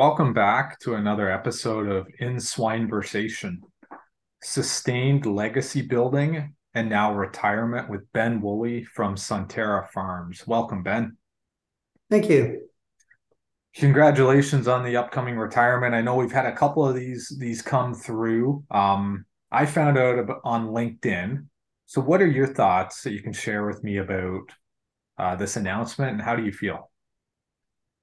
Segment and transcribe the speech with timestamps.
[0.00, 3.58] Welcome back to another episode of In Swine Swineversation.
[4.42, 10.46] Sustained legacy building and now retirement with Ben Woolley from Sunterra Farms.
[10.46, 11.18] Welcome, Ben.
[12.08, 12.62] Thank you.
[13.74, 15.94] Congratulations on the upcoming retirement.
[15.94, 18.64] I know we've had a couple of these these come through.
[18.70, 21.44] Um, I found out about, on LinkedIn.
[21.84, 24.50] So, what are your thoughts that you can share with me about
[25.18, 26.90] uh, this announcement, and how do you feel?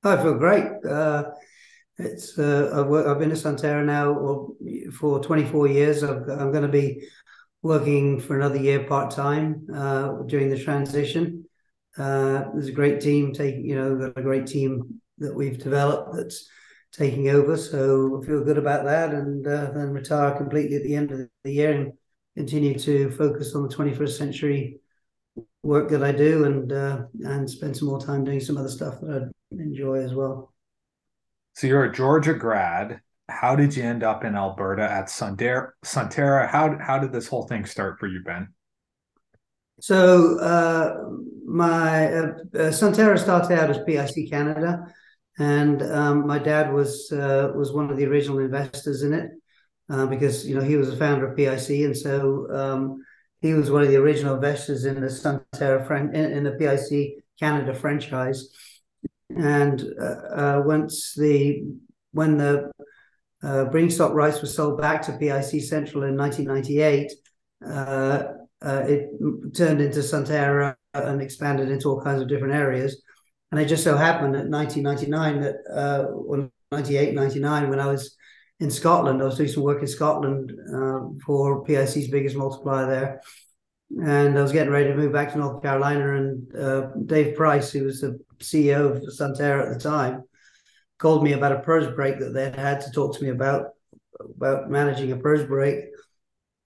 [0.04, 0.68] I feel great.
[0.88, 1.32] Uh,
[1.98, 4.50] it's uh, I've, worked, I've been at Sunterra now
[4.94, 6.04] for 24 years.
[6.04, 7.08] i am going to be
[7.64, 11.46] working for another year part time uh, during the transition.
[11.98, 16.48] Uh, there's a great team you know, got a great team that we've developed that's
[16.92, 17.58] taking over.
[17.58, 21.28] So I feel good about that, and uh, then retire completely at the end of
[21.44, 21.94] the year and
[22.36, 24.80] continue to focus on the 21st century
[25.64, 29.02] work that I do, and uh, and spend some more time doing some other stuff
[29.02, 30.54] that I enjoy as well.
[31.58, 33.02] So you're a Georgia grad.
[33.30, 35.70] How did you end up in Alberta at Sunterra?
[35.84, 36.48] Sunterra?
[36.48, 38.50] How how did this whole thing start for you, Ben?
[39.82, 40.98] So uh,
[41.48, 44.86] my uh, uh, Sunterra started out as PIC Canada,
[45.40, 49.32] and um, my dad was uh, was one of the original investors in it
[49.90, 53.04] uh, because you know he was a founder of PIC, and so um,
[53.42, 57.24] he was one of the original investors in the Sunterra fran- in, in the PIC
[57.40, 58.48] Canada franchise
[59.30, 61.64] and uh, uh, once the
[62.12, 62.72] when the
[63.44, 67.12] uh, breeding stock rights were sold back to PIC Central in 1998,
[67.66, 68.24] uh,
[68.62, 69.10] uh, it
[69.56, 73.04] turned into Sunterra and expanded into all kinds of different areas.
[73.52, 78.18] And it just so happened that 1999, that uh, or 98, 99, when I was
[78.60, 80.52] in Scotland, I was doing some work in Scotland
[81.24, 83.22] for PIC's biggest multiplier there
[83.90, 86.16] and I was getting ready to move back to North Carolina.
[86.16, 90.24] And uh, Dave Price, who was the CEO of Sunterra at the time,
[90.98, 93.68] called me about a PRRS break that they had to talk to me about
[94.20, 95.86] about managing a PRRS break.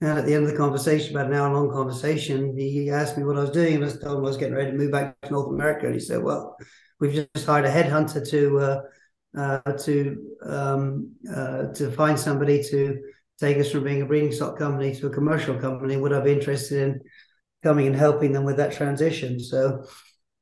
[0.00, 3.22] And at the end of the conversation, about an hour long conversation, he asked me
[3.22, 4.90] what I was doing, and I was told him I was getting ready to move
[4.90, 5.86] back to North America.
[5.86, 6.56] And he said, "Well,
[6.98, 8.80] we've just hired a headhunter to uh,
[9.38, 12.98] uh, to um, uh, to find somebody to
[13.38, 15.96] take us from being a breeding stock company to a commercial company.
[15.96, 17.00] Would I be interested in
[17.62, 19.40] coming and helping them with that transition?
[19.40, 19.84] So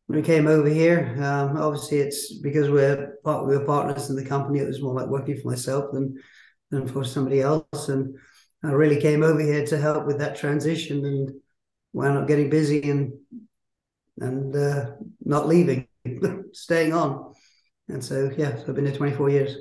[0.06, 4.24] when we came over here, um, obviously it's because we're part, we're partners in the
[4.24, 4.58] company.
[4.58, 6.18] It was more like working for myself than
[6.70, 8.16] than for somebody else, and
[8.62, 11.32] I really came over here to help with that transition and
[11.92, 13.12] wound up getting busy and
[14.18, 14.92] and uh,
[15.24, 15.88] not leaving,
[16.52, 17.34] staying on.
[17.88, 19.56] And so yeah, so I've been here 24 years.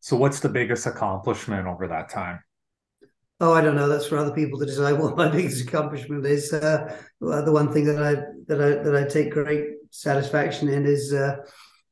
[0.00, 2.40] So, what's the biggest accomplishment over that time?
[3.40, 3.88] Oh, I don't know.
[3.88, 6.52] That's for other people to decide what my biggest accomplishment is.
[6.52, 8.14] Uh, the one thing that I
[8.46, 11.36] that I that I take great satisfaction in is uh,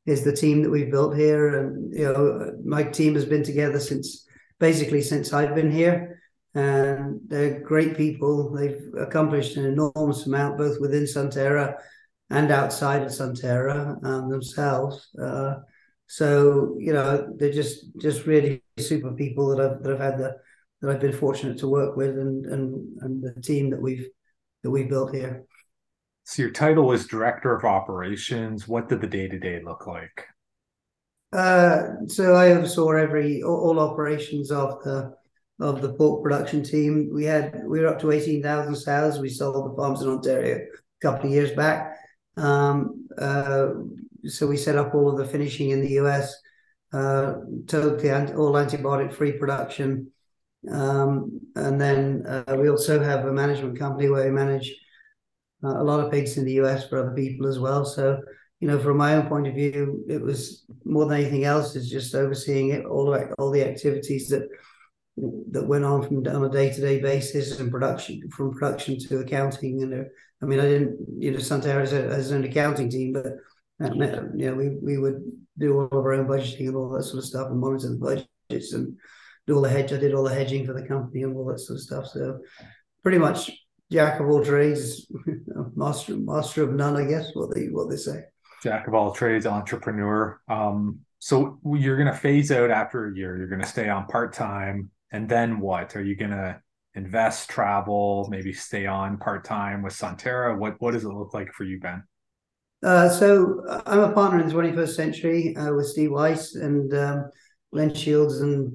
[0.05, 3.79] is the team that we've built here, and you know, my team has been together
[3.79, 4.25] since
[4.59, 6.21] basically since I've been here,
[6.55, 8.53] and they're great people.
[8.53, 11.75] They've accomplished an enormous amount both within Sunterra
[12.29, 15.09] and outside of Sunterra um, themselves.
[15.21, 15.55] Uh,
[16.07, 20.37] so you know, they're just just really super people that I've that I've had the
[20.83, 24.05] that I've been fortunate to work with, and and and the team that we've
[24.63, 25.45] that we built here.
[26.25, 28.67] So your title was director of operations.
[28.67, 30.25] What did the day to day look like?
[31.31, 35.15] Uh, so I oversaw every all, all, operations of the
[35.59, 37.09] of the pork production team.
[37.13, 39.19] We had we were up to eighteen thousand sows.
[39.19, 41.95] We sold the farms in Ontario a couple of years back.
[42.35, 43.69] Um, uh,
[44.25, 46.35] so we set up all of the finishing in the US,
[46.91, 47.35] uh,
[47.67, 50.11] totally all antibiotic free production.
[50.71, 54.73] Um, and then uh, we also have a management company where we manage
[55.63, 57.85] uh, a lot of pigs in the US for other people as well.
[57.85, 58.19] So,
[58.59, 61.89] you know, from my own point of view, it was more than anything else is
[61.89, 64.47] just overseeing it, all the all the activities that
[65.51, 69.19] that went on from on a day to day basis and production from production to
[69.19, 69.83] accounting.
[69.83, 70.03] And uh,
[70.41, 73.25] I mean, I didn't, you know, Sunterra has, an accounting team, but
[73.79, 73.95] that
[74.35, 75.21] you know, we, we would
[75.57, 78.25] do all of our own budgeting and all that sort of stuff and monitor the
[78.49, 78.97] budgets and
[79.47, 79.91] do all the hedge.
[79.91, 82.07] I did all the hedging for the company and all that sort of stuff.
[82.07, 82.39] So
[83.01, 83.51] pretty much
[83.91, 85.05] jack of all trades,
[85.75, 87.29] master master of none, I guess.
[87.33, 88.23] What they what they say.
[88.61, 90.39] Jack of all trades, entrepreneur.
[90.47, 93.37] Um, so you're going to phase out after a year.
[93.37, 95.95] You're going to stay on part time, and then what?
[95.95, 96.59] Are you going to
[96.95, 100.57] invest, travel, maybe stay on part time with Sunterra?
[100.57, 102.03] What what does it look like for you, Ben?
[102.83, 107.29] Uh, so I'm a partner in the 21st century uh, with Steve Weiss and um,
[107.71, 108.73] Len Shields and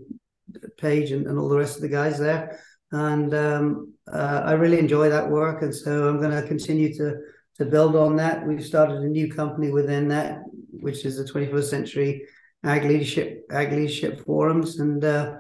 [0.79, 2.61] Page and, and, all the rest of the guys there.
[2.93, 5.63] And um, uh, I really enjoy that work.
[5.63, 7.17] And so I'm going to continue to
[7.59, 8.47] to build on that.
[8.47, 12.27] We've started a new company within that, which is the 21st century
[12.65, 15.39] ag leadership ag leadership forums, and uh,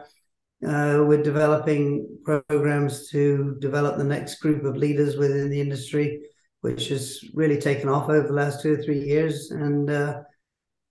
[0.67, 6.21] uh, we're developing programs to develop the next group of leaders within the industry,
[6.63, 9.51] which has really taken off over the last two or three years.
[9.53, 10.21] And uh,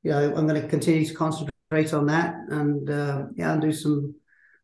[0.06, 4.16] I'm going to continue to concentrate on that, and uh, yeah, and do some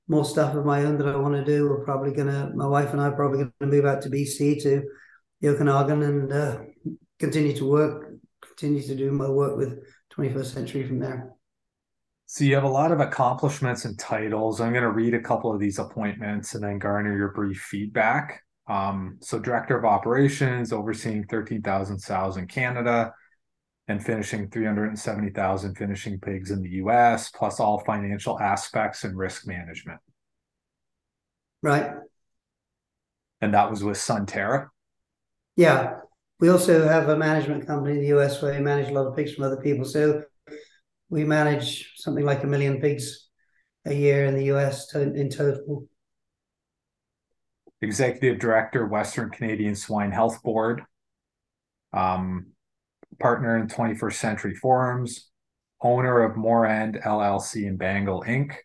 [0.08, 1.68] more stuff of my own that I want to do.
[1.70, 4.84] We're probably to, my wife and I are probably to move out to BC to
[5.46, 6.60] Okanagan and uh,
[7.20, 9.80] continue to work, continue to do my work with
[10.18, 11.32] 21st Century from there.
[12.26, 14.62] So you have a lot of accomplishments and titles.
[14.62, 18.42] I'm going to read a couple of these appointments and then garner your brief feedback.
[18.68, 23.14] Um, so director of operations, overseeing 13,000 sows in Canada
[23.88, 30.00] and finishing 370,000 finishing pigs in the US, plus all financial aspects and risk management.
[31.62, 31.91] Right.
[33.41, 34.68] And that was with Sunterra.
[35.57, 36.00] Yeah.
[36.39, 39.15] We also have a management company in the US where we manage a lot of
[39.15, 39.85] pigs from other people.
[39.85, 40.24] So
[41.09, 43.30] we manage something like a million pigs
[43.85, 45.88] a year in the US to, in total.
[47.81, 50.83] Executive Director, Western Canadian Swine Health Board,
[51.91, 52.53] um,
[53.19, 55.30] partner in 21st Century Forums,
[55.81, 58.56] owner of Morand LLC and Bangle Inc.,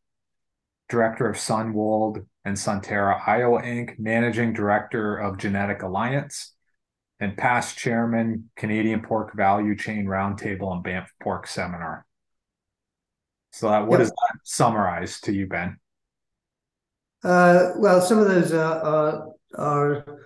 [0.89, 6.55] Director of Sunwold and Sunterra Iowa Inc., Managing Director of Genetic Alliance,
[7.21, 12.07] and past chairman, Canadian Pork Value Chain Roundtable and Banff Pork Seminar.
[13.53, 14.01] So, that, what yep.
[14.01, 15.79] does that summarize to you, Ben?
[17.25, 20.21] Uh, well, some of those are, are, are,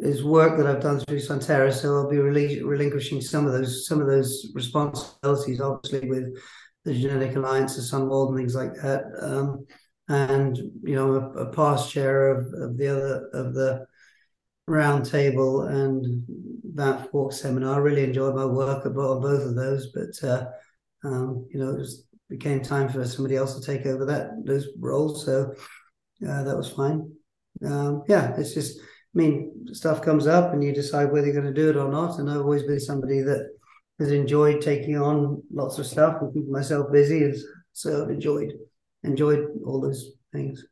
[0.00, 4.00] is work that I've done through Sunterra, so I'll be relinquishing some of those some
[4.00, 6.36] of those responsibilities, obviously with
[6.84, 9.04] the Genetic Alliance, the Sunwold, and things like that.
[9.20, 9.66] Um,
[10.08, 13.86] and you know, a, a, past chair of, of the other of the
[14.68, 16.24] roundtable and
[16.74, 17.74] that fork seminar.
[17.74, 20.46] I really enjoyed my work on both of those, but uh,
[21.04, 21.88] um, you know, it
[22.28, 25.24] became time for somebody else to take over that those roles.
[25.24, 25.54] So
[26.26, 27.12] uh, that was fine.
[27.64, 28.80] Um, yeah, it's just,
[29.14, 31.90] I mean, stuff comes up and you decide whether you're going to do it or
[31.90, 32.18] not.
[32.18, 33.50] And I've always been somebody that
[33.98, 37.32] has enjoyed taking on lots of stuff and keeping myself busy.
[37.72, 38.52] So I've enjoyed
[39.04, 40.64] enjoyed all those things.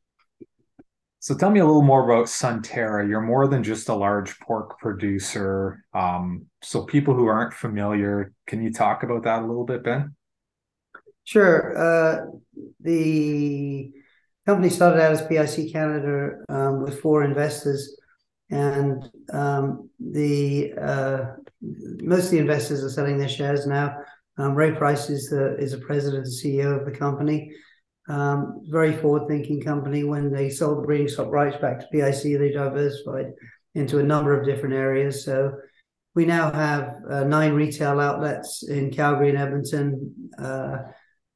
[1.18, 3.06] So tell me a little more about Sunterra.
[3.06, 5.84] You're more than just a large pork producer.
[5.92, 10.14] Um, so people who aren't familiar, can you talk about that a little bit, Ben?
[11.24, 11.76] Sure.
[11.76, 12.26] Uh,
[12.80, 13.92] the
[14.46, 17.99] company started out as PIC Canada um, with four investors,
[18.50, 21.24] and um, the uh,
[22.02, 23.96] most of the investors are selling their shares now.
[24.38, 27.52] Um, Ray Price is the is the president and CEO of the company.
[28.08, 30.02] Um, very forward-thinking company.
[30.02, 33.26] When they sold the breeding stock rights back to PIC, they diversified
[33.74, 35.24] into a number of different areas.
[35.24, 35.52] So
[36.14, 40.30] we now have uh, nine retail outlets in Calgary and Edmonton.
[40.36, 40.78] Uh,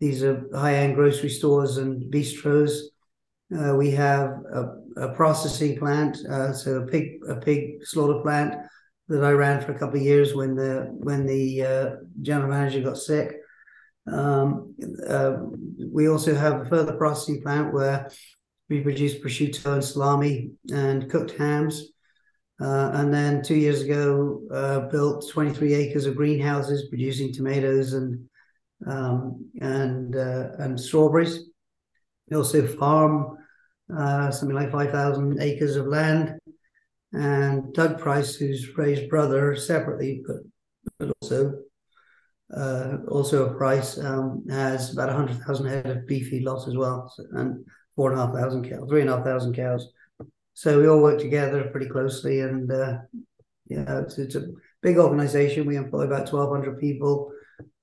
[0.00, 2.80] these are high-end grocery stores and bistros.
[3.56, 8.54] Uh, we have a, a processing plant, uh, so a pig a pig slaughter plant
[9.08, 11.90] that I ran for a couple of years when the when the uh,
[12.22, 13.36] general manager got sick.
[14.10, 14.74] Um,
[15.08, 15.36] uh,
[15.90, 18.10] we also have a further processing plant where
[18.68, 21.90] we produce prosciutto and salami and cooked hams.
[22.60, 28.26] Uh, and then two years ago, uh, built 23 acres of greenhouses producing tomatoes and
[28.86, 31.44] um, and and strawberries.
[32.28, 33.38] We also farm
[33.96, 36.38] uh, something like 5,000 acres of land.
[37.12, 40.36] And Doug Price, who's Ray's brother separately, but,
[40.98, 41.54] but also
[42.54, 47.24] uh, also a price um, has about 100,000 head of beef feedlots as well, so,
[47.32, 47.64] and
[47.96, 49.88] four and a half thousand cows, three and a half thousand cows.
[50.52, 52.98] So we all work together pretty closely, and uh,
[53.66, 54.48] yeah, it's, it's a
[54.82, 55.66] big organization.
[55.66, 57.32] We employ about 1,200 people,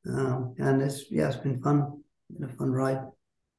[0.07, 3.01] um, and it's yeah, it's been fun, been a fun ride.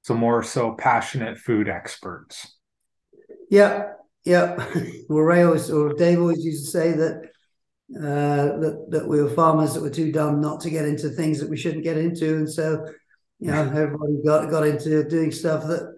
[0.03, 2.57] So more so passionate food experts.
[3.51, 3.93] Yeah,
[4.25, 4.57] yeah.
[5.09, 7.31] well, Ray always or Dave always used to say that
[7.97, 11.39] uh, that that we were farmers that were too dumb not to get into things
[11.39, 12.85] that we shouldn't get into, and so
[13.39, 15.97] you know everybody got got into doing stuff that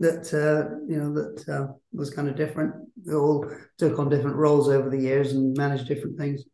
[0.00, 2.74] that uh, you know that uh, was kind of different.
[3.06, 6.44] We all took on different roles over the years and managed different things.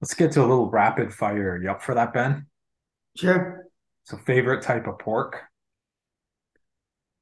[0.00, 1.52] Let's get to a little rapid fire.
[1.52, 2.46] Are you up for that, Ben?
[3.16, 3.66] Sure.
[4.04, 5.47] So, favorite type of pork?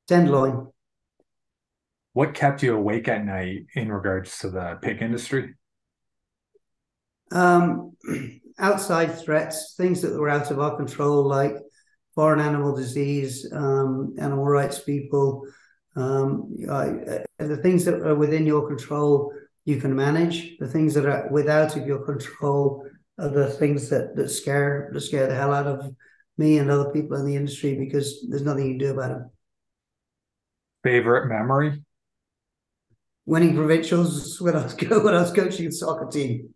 [0.09, 0.69] Tenderloin.
[2.13, 5.55] What kept you awake at night in regards to the pig industry?
[7.31, 7.97] Um,
[8.59, 11.57] outside threats, things that were out of our control, like
[12.15, 15.47] foreign animal disease, um, animal rights people,
[15.97, 16.93] um, uh,
[17.39, 19.33] the things that are within your control,
[19.65, 20.57] you can manage.
[20.59, 22.87] The things that are without of your control
[23.19, 25.95] are the things that that scare that scare the hell out of
[26.39, 29.23] me and other people in the industry because there's nothing you can do about it.
[30.83, 31.83] Favorite memory?
[33.25, 36.55] Winning provincials when I was when I was coaching a soccer team.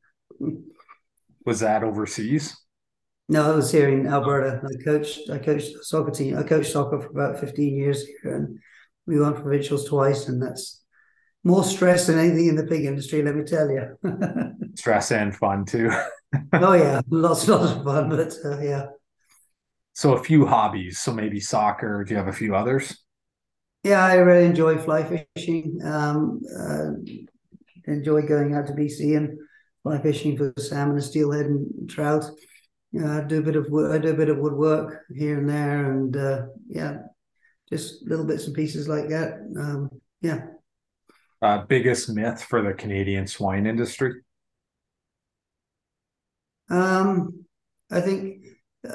[1.45, 2.57] Was that overseas?
[3.29, 4.61] No, I was here in Alberta.
[4.65, 6.37] I coached I coached a soccer team.
[6.37, 8.59] I coached soccer for about 15 years here and
[9.07, 10.81] we won provincials twice and that's
[11.43, 13.97] more stress than anything in the pig industry, let me tell you.
[14.75, 15.91] stress and fun too.
[16.53, 18.87] oh yeah, lots lots of fun, but uh, yeah.
[19.93, 20.99] So a few hobbies.
[20.99, 22.05] So maybe soccer.
[22.05, 23.00] Do you have a few others?
[23.83, 25.79] Yeah, I really enjoy fly fishing.
[25.83, 26.91] Um, uh,
[27.87, 29.39] enjoy going out to BC and
[29.83, 32.25] fly fishing for salmon and steelhead and trout.
[33.03, 36.17] Uh, do a bit of I do a bit of woodwork here and there, and
[36.17, 36.99] uh, yeah,
[37.69, 39.35] just little bits and pieces like that.
[39.59, 40.47] Um, yeah.
[41.41, 44.13] Uh, biggest myth for the Canadian swine industry?
[46.69, 47.47] Um,
[47.91, 48.45] I think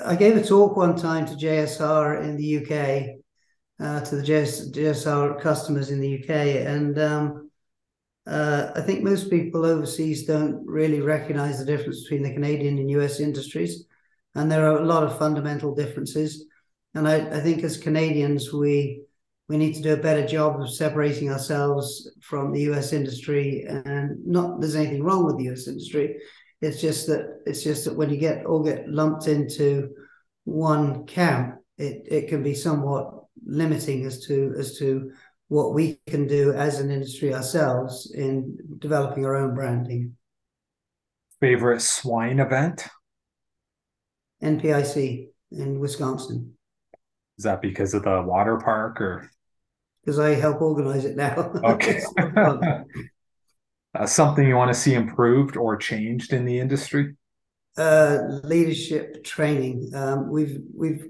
[0.05, 3.17] I gave a talk one time to JSR in the UK,
[3.79, 7.49] uh, to the JS, JSR customers in the UK, and um,
[8.27, 12.89] uh, I think most people overseas don't really recognize the difference between the Canadian and
[12.91, 13.85] US industries,
[14.33, 16.45] and there are a lot of fundamental differences.
[16.93, 19.01] And I, I think as Canadians, we
[19.47, 23.65] we need to do a better job of separating ourselves from the US industry.
[23.67, 26.15] And not there's anything wrong with the US industry.
[26.61, 29.89] It's just that it's just that when you get all get lumped into
[30.45, 35.11] one camp, it, it can be somewhat limiting as to as to
[35.47, 40.15] what we can do as an industry ourselves in developing our own branding.
[41.39, 42.87] Favorite swine event?
[44.43, 46.53] NPIC in Wisconsin.
[47.37, 49.29] Is that because of the water park or?
[50.03, 51.51] Because I help organize it now.
[51.63, 52.01] Okay.
[53.95, 57.15] uh, something you want to see improved or changed in the industry?
[57.77, 59.91] Uh, leadership training.
[59.93, 61.05] Um, we've we've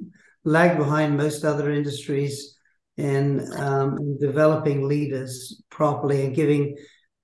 [0.45, 2.57] lagged behind most other industries
[2.97, 6.77] in, um, developing leaders properly and giving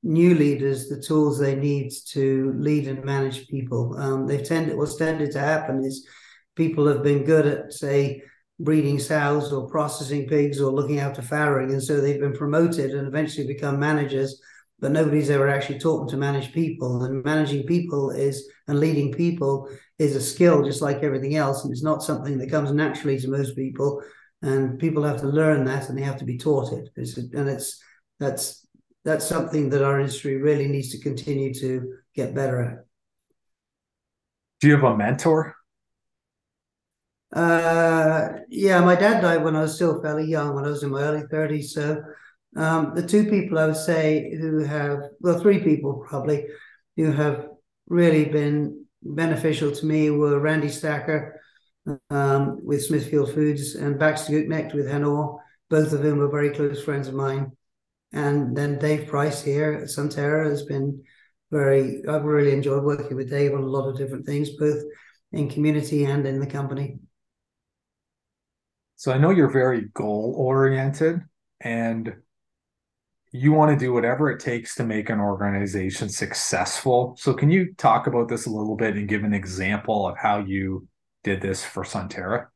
[0.03, 3.95] new leaders the tools they need to lead and manage people.
[3.97, 6.07] Um, they've tended what's tended to happen is
[6.55, 8.23] people have been good at say
[8.59, 13.07] breeding sows or processing pigs or looking after farrowing, and so they've been promoted and
[13.07, 14.41] eventually become managers.
[14.81, 19.11] But nobody's ever actually taught them to manage people, and managing people is and leading
[19.11, 19.69] people
[19.99, 23.29] is a skill just like everything else, and it's not something that comes naturally to
[23.29, 24.01] most people.
[24.41, 26.89] And people have to learn that, and they have to be taught it.
[26.95, 27.79] It's, and it's
[28.19, 28.65] that's
[29.05, 32.85] that's something that our industry really needs to continue to get better at.
[34.59, 35.55] Do you have a mentor?
[37.33, 40.91] Uh, yeah, my dad died when I was still fairly young, when I was in
[40.91, 41.73] my early 30s.
[41.73, 42.01] So
[42.55, 46.47] um, the two people I would say who have, well, three people probably,
[46.97, 47.47] who have
[47.87, 51.33] really been beneficial to me were Randy Stoecker
[52.09, 55.39] um, with Smithfield Foods and Baxter Gutknecht with Hanor.
[55.69, 57.53] Both of whom were very close friends of mine.
[58.11, 61.03] And then Dave Price here at Sunterra has been
[61.49, 64.83] very, I've really enjoyed working with Dave on a lot of different things, both
[65.31, 66.99] in community and in the company.
[68.97, 71.21] So I know you're very goal oriented
[71.61, 72.13] and
[73.31, 77.15] you want to do whatever it takes to make an organization successful.
[77.17, 80.39] So can you talk about this a little bit and give an example of how
[80.39, 80.87] you
[81.23, 82.47] did this for Sunterra?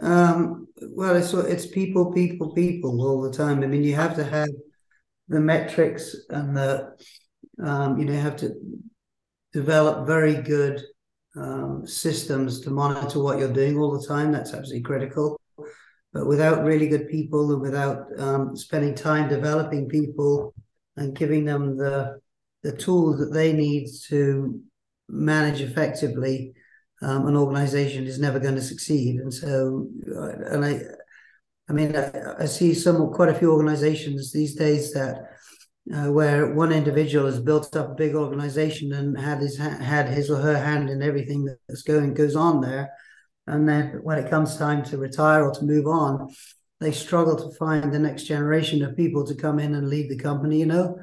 [0.00, 3.62] Um, well, it's it's people, people, people all the time.
[3.62, 4.50] I mean, you have to have
[5.28, 6.96] the metrics and the
[7.62, 8.54] um, you know you have to
[9.52, 10.82] develop very good
[11.34, 14.32] um, systems to monitor what you're doing all the time.
[14.32, 15.40] That's absolutely critical.
[16.16, 20.54] But without really good people and without um, spending time developing people
[20.96, 22.20] and giving them the
[22.62, 24.58] the tools that they need to
[25.08, 26.54] manage effectively,
[27.02, 29.20] um, an organization is never going to succeed.
[29.20, 30.80] And so, uh, and I,
[31.68, 35.16] I mean, I, I see some quite a few organizations these days that
[35.94, 40.30] uh, where one individual has built up a big organization and had his had his
[40.30, 42.90] or her hand in everything that's going goes on there,
[43.46, 46.34] and then when it comes time to retire or to move on,
[46.80, 50.18] they struggle to find the next generation of people to come in and lead the
[50.18, 50.58] company.
[50.58, 50.98] You know,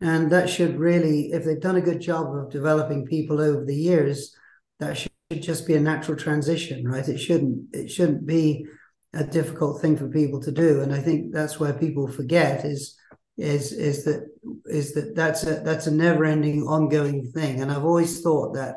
[0.00, 3.74] and that should really, if they've done a good job of developing people over the
[3.74, 4.34] years,
[4.78, 5.10] that should
[5.40, 7.08] just be a natural transition, right?
[7.08, 8.66] It shouldn't it shouldn't be
[9.14, 12.96] a difficult thing for people to do, and I think that's where people forget is
[13.38, 14.26] is is that
[14.66, 18.76] is that that's a that's a never ending ongoing thing and i've always thought that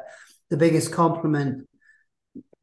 [0.50, 1.66] the biggest compliment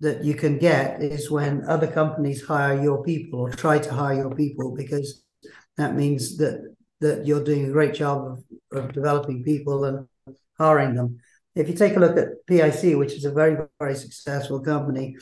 [0.00, 4.17] that you can get is when other companies hire your people or try to hire
[4.17, 5.23] your people because
[5.76, 8.45] that means that that you're doing a great job of,
[8.79, 10.09] of developing people and
[10.59, 11.19] hiring them.
[11.55, 15.17] If you take a look at PIC, which is a very, very successful company,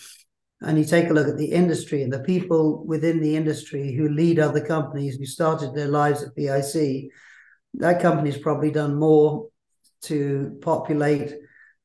[0.60, 4.08] and you take a look at the industry and the people within the industry who
[4.08, 7.10] lead other companies who started their lives at PIC,
[7.74, 9.48] that company's probably done more
[10.02, 11.34] to populate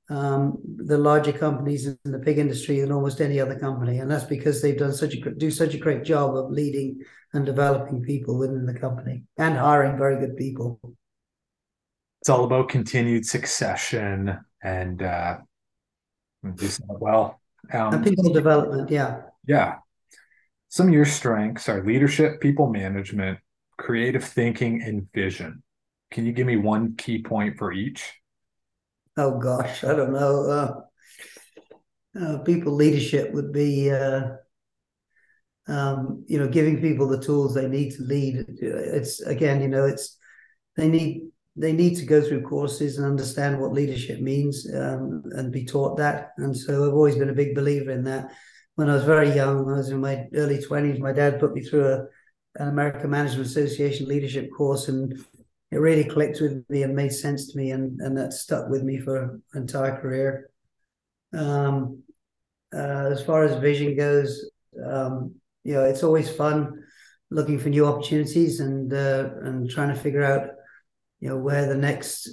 [0.09, 4.23] um, the larger companies in the pig industry than almost any other company, and that's
[4.25, 6.99] because they've done such a do such a great job of leading
[7.33, 10.79] and developing people within the company and hiring very good people.
[12.21, 15.37] It's all about continued succession and uh,
[16.87, 17.39] well.
[17.71, 19.21] Um, and people development, yeah.
[19.45, 19.75] Yeah.
[20.69, 23.39] Some of your strengths are leadership, people management,
[23.77, 25.63] creative thinking, and vision.
[26.11, 28.13] Can you give me one key point for each?
[29.21, 30.33] Oh gosh, I don't know.
[30.57, 34.21] Uh, uh, people leadership would be, uh,
[35.67, 38.45] um, you know, giving people the tools they need to lead.
[38.61, 40.17] It's again, you know, it's
[40.77, 45.51] they need they need to go through courses and understand what leadership means um, and
[45.51, 46.31] be taught that.
[46.37, 48.31] And so I've always been a big believer in that.
[48.75, 51.61] When I was very young, I was in my early twenties, my dad put me
[51.61, 51.97] through a,
[52.55, 55.13] an American Management Association leadership course, and
[55.71, 58.83] it really clicked with me and made sense to me, and and that stuck with
[58.83, 60.49] me for an entire career.
[61.33, 62.03] Um,
[62.73, 64.49] uh, as far as vision goes,
[64.83, 66.83] um, you know, it's always fun
[67.31, 70.49] looking for new opportunities and uh, and trying to figure out,
[71.19, 72.29] you know, where the next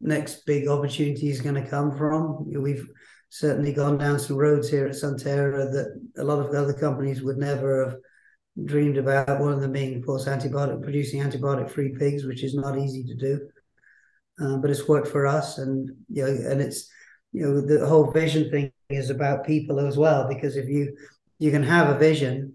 [0.00, 2.44] next big opportunity is going to come from.
[2.48, 2.86] You know, we've
[3.30, 7.36] certainly gone down some roads here at Sunterra that a lot of other companies would
[7.38, 7.96] never have
[8.64, 12.54] dreamed about one of them being, of course, antibiotic producing antibiotic free pigs, which is
[12.54, 13.48] not easy to do.
[14.40, 16.88] Uh, but it's worked for us, and you know, and it's
[17.32, 20.96] you know the whole vision thing is about people as well because if you
[21.38, 22.54] you can have a vision,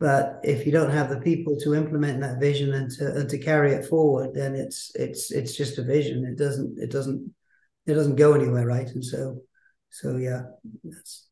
[0.00, 3.38] but if you don't have the people to implement that vision and to and to
[3.38, 6.24] carry it forward, then it's it's it's just a vision.
[6.24, 7.34] It doesn't it doesn't
[7.86, 8.88] it doesn't go anywhere, right?
[8.88, 9.42] And so
[9.90, 10.42] so yeah,
[10.82, 11.27] that's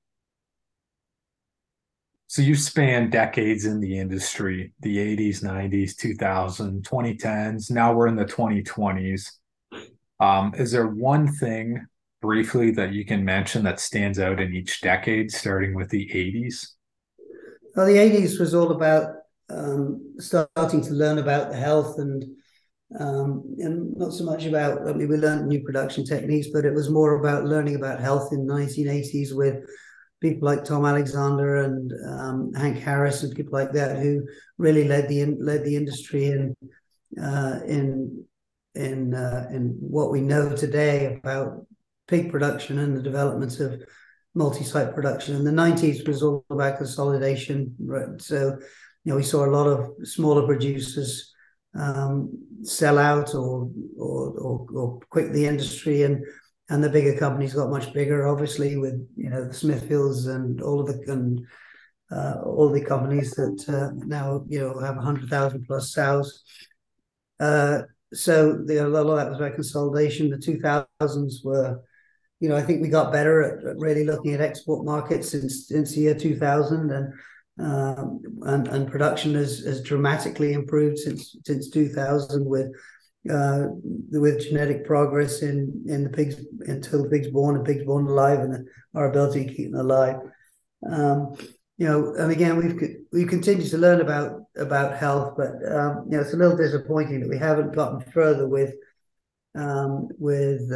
[2.37, 7.71] so you span decades in the industry, the 80s, 90s, 2000, 2010s.
[7.71, 9.33] Now we're in the 2020s.
[10.21, 11.87] Um, is there one thing
[12.21, 16.73] briefly that you can mention that stands out in each decade, starting with the 80s?
[17.75, 19.15] Well, the 80s was all about
[19.49, 22.23] um, starting to learn about the health and
[23.01, 26.73] um, and not so much about, I mean, we learned new production techniques, but it
[26.73, 29.65] was more about learning about health in the 1980s with
[30.21, 34.27] people like Tom Alexander and um, Hank Harris and people like that who
[34.59, 36.57] really led the led the industry in
[37.23, 38.25] uh, in
[38.75, 41.67] in uh, in what we know today about
[42.09, 43.83] pig production and the development of
[44.35, 45.35] multi-site production.
[45.35, 47.75] In the 90s was all about consolidation.
[47.81, 48.21] Right?
[48.21, 48.59] So,
[49.05, 51.33] you know, we saw a lot of smaller producers
[51.75, 52.31] um,
[52.63, 56.25] sell out or, or, or or quit the industry and
[56.69, 60.81] and the bigger companies got much bigger, obviously, with you know the Smithfields and all
[60.81, 61.47] of the and
[62.11, 66.43] uh, all the companies that uh, now you know have hundred thousand plus sows.
[67.39, 70.31] Uh, so the, a lot of that was about consolidation.
[70.31, 71.81] The two thousands were,
[72.41, 75.69] you know, I think we got better at, at, really looking at export markets since
[75.69, 77.13] since the year two thousand, and
[77.59, 82.73] um, and and production has has dramatically improved since since two thousand with
[83.31, 83.69] uh,
[84.11, 88.41] with genetic progress in in the pigs until the pig's born and pigs born alive
[88.41, 90.17] and our ability to keep them alive.
[90.89, 91.35] Um,
[91.79, 92.81] you know, and again, we've
[93.13, 97.21] we continue to learn about about health, but um, you know, it's a little disappointing
[97.21, 98.75] that we haven't gotten further with
[99.55, 100.71] um, with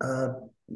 [0.00, 0.28] uh,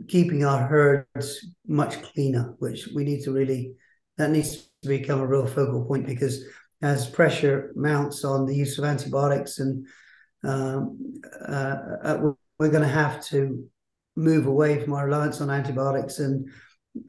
[0.09, 3.75] keeping our herds much cleaner, which we need to really
[4.19, 6.45] that needs to become a real focal point because
[6.83, 9.87] as pressure mounts on the use of antibiotics and
[10.45, 13.69] um, uh, uh we're going to have to
[14.17, 16.49] move away from our reliance on antibiotics and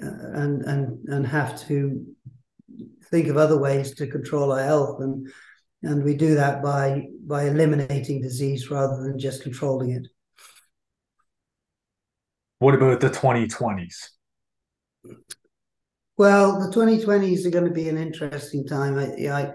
[0.04, 2.06] uh, and and and have to
[3.10, 5.02] think of other ways to control our health.
[5.02, 5.28] And
[5.82, 10.08] and we do that by by eliminating disease rather than just controlling it.
[12.60, 14.10] What about the 2020s
[16.18, 19.00] well the 2020s are going to be an interesting time.
[19.00, 19.54] I, I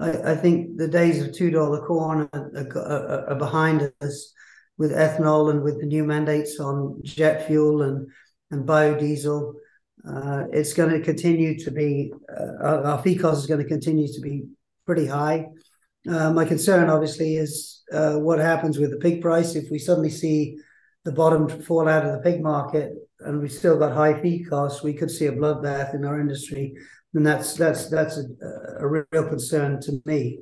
[0.00, 4.32] I, I think the days of two dollar corn are, are, are, behind us
[4.78, 8.08] with ethanol and with the new mandates on jet fuel and
[8.50, 9.54] and biodiesel.
[10.08, 14.10] Uh, it's going to continue to be uh, our, feed cost is going to continue
[14.10, 14.44] to be
[14.86, 15.46] pretty high.
[16.08, 20.08] Uh, my concern, obviously, is uh, what happens with the pig price if we suddenly
[20.08, 20.56] see
[21.04, 24.82] the bottom fall out of the pig market and we still got high feed costs.
[24.82, 26.74] We could see a bloodbath in our industry
[27.14, 28.26] and that's that's that's a,
[28.80, 30.40] a real concern to me.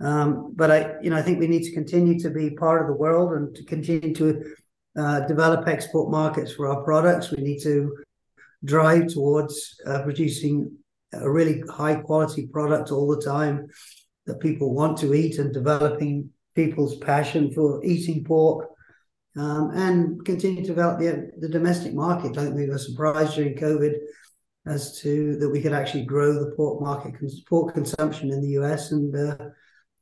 [0.00, 2.88] Um, but I, you know, I think we need to continue to be part of
[2.88, 4.42] the world and to continue to
[4.96, 7.30] uh, develop export markets for our products.
[7.30, 7.96] We need to
[8.64, 10.76] drive towards uh, producing
[11.12, 13.68] a really high quality product all the time
[14.26, 18.68] that people want to eat and developing people's passion for eating pork
[19.36, 22.36] um, and continue to develop the, the domestic market.
[22.36, 23.94] I think we were surprised during COVID
[24.66, 27.14] as to that we could actually grow the pork market,
[27.48, 29.36] pork consumption in the US, and uh,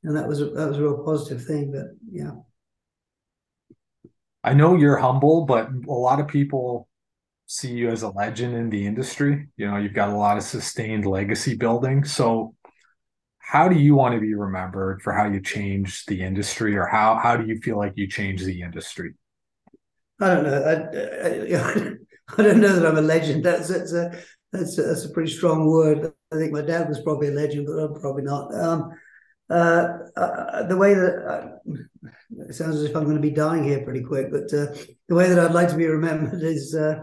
[0.02, 1.72] and that was a, that was a real positive thing.
[1.72, 2.32] But yeah,
[4.42, 6.88] I know you're humble, but a lot of people
[7.46, 9.48] see you as a legend in the industry.
[9.56, 12.04] You know, you've got a lot of sustained legacy building.
[12.04, 12.54] So
[13.44, 17.16] how do you want to be remembered for how you changed the industry or how
[17.16, 19.12] how do you feel like you changed the industry
[20.20, 20.72] i don't know i,
[21.28, 24.18] I, I don't know that i'm a legend that's that's a
[24.54, 27.66] that's a, that's a pretty strong word i think my dad was probably a legend
[27.66, 28.90] but i'm probably not um,
[29.50, 31.72] uh, uh, the way that uh,
[32.48, 34.66] it sounds as if i'm going to be dying here pretty quick but uh,
[35.08, 36.96] the way that i'd like to be remembered is uh,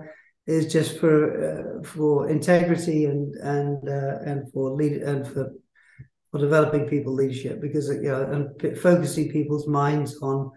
[0.47, 5.51] is just for uh, for integrity and and and for lead and for
[6.31, 10.49] for developing people leadership because you know and focusing people's minds on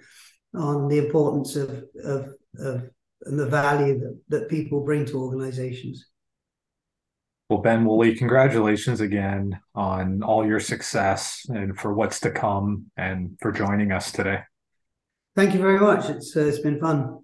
[0.54, 2.88] on the importance of of, of
[3.26, 6.06] and the value that, that people bring to organizations.
[7.54, 13.38] Well, Ben Woolley, congratulations again on all your success and for what's to come and
[13.40, 14.40] for joining us today.
[15.36, 16.10] Thank you very much.
[16.10, 17.23] It's uh, it's been fun.